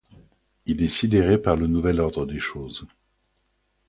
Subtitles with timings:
[0.65, 2.87] Il est sidéré par le nouvel ordre des choses.